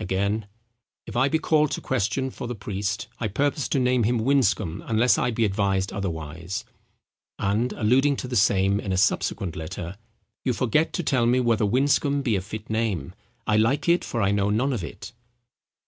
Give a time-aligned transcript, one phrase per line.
[0.00, 0.48] Again;
[1.06, 4.82] "If I be called to question for the priest, I purpose to name him Winscombe,
[4.84, 6.64] unless I be advised otherwise."
[7.38, 12.22] And, alluding to the same in a subsequent letter—"You forget to tell me whether Winscombe
[12.22, 13.14] be a fit name.
[13.46, 15.12] I like it, for I know none of it."